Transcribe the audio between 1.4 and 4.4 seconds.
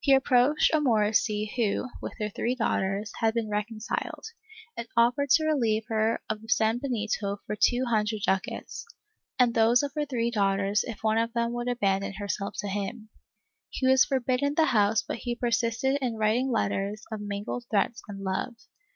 who, with her three daughters, had been reconciled,